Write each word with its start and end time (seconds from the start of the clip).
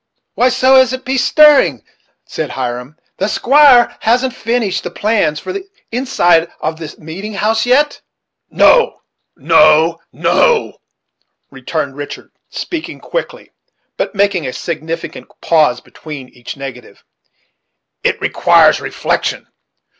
"Why, 0.33 0.49
so 0.49 0.77
as 0.77 0.89
to 0.89 0.97
be 0.97 1.15
stirring," 1.15 1.83
said 2.25 2.49
Hiram. 2.49 2.97
"The 3.17 3.27
squire 3.27 3.95
hasn't 3.99 4.33
finished 4.33 4.83
the 4.83 4.89
plans 4.89 5.39
for 5.39 5.53
the 5.53 5.63
inside 5.91 6.49
of 6.59 6.79
the 6.79 6.95
meeting 6.97 7.35
house 7.35 7.67
yet?" 7.67 8.01
"No 8.49 9.01
no 9.37 10.01
no," 10.11 10.79
returned 11.51 11.97
Richard, 11.97 12.31
speaking 12.49 12.99
quickly, 12.99 13.51
but 13.95 14.15
making 14.15 14.47
a 14.47 14.53
significant 14.53 15.27
pause 15.39 15.81
between 15.81 16.29
each 16.29 16.57
negative.. 16.57 17.03
"it 18.03 18.19
requires 18.19 18.81
reflection. 18.81 19.45